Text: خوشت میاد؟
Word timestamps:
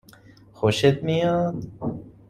خوشت 0.53 1.03
میاد؟ 1.03 1.55